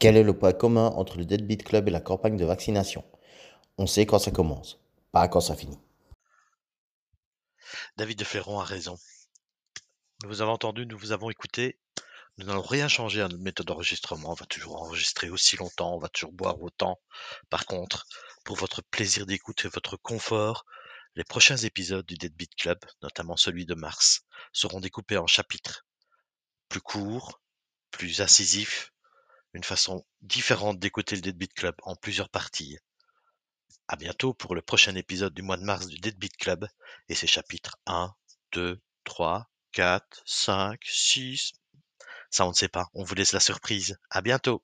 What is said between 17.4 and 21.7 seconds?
Par contre, pour votre plaisir d'écoute et votre confort, les prochains